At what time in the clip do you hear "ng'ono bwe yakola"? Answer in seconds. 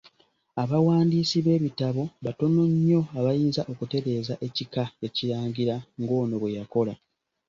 6.01-6.93